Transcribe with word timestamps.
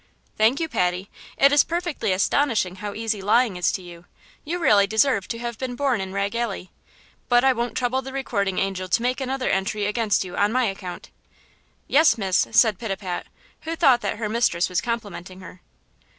"Thank 0.35 0.59
you, 0.59 0.67
Patty. 0.67 1.11
It 1.37 1.51
is 1.51 1.63
perfectly 1.63 2.11
astonishing 2.11 2.77
how 2.77 2.95
easy 2.95 3.21
lying 3.21 3.55
is 3.55 3.71
to 3.73 3.83
you! 3.83 4.05
You 4.43 4.57
really 4.57 4.87
deserve 4.87 5.27
to 5.27 5.37
have 5.37 5.59
been 5.59 5.75
born 5.75 6.01
in 6.01 6.11
Rag 6.11 6.35
Alley; 6.35 6.71
but 7.29 7.43
I 7.43 7.53
won't 7.53 7.77
trouble 7.77 8.01
the 8.01 8.11
recording 8.11 8.57
angel 8.57 8.89
to 8.89 9.01
make 9.03 9.21
another 9.21 9.51
entry 9.51 9.85
against 9.85 10.23
you 10.25 10.35
on 10.35 10.51
my 10.51 10.63
account." 10.65 11.11
"Yes, 11.87 12.17
miss," 12.17 12.47
said 12.51 12.79
Pitapat, 12.79 13.27
who 13.61 13.75
thought 13.75 14.01
that 14.01 14.17
her 14.17 14.27
mistress 14.27 14.69
was 14.69 14.81
complimenting 14.81 15.39
her. 15.41 15.61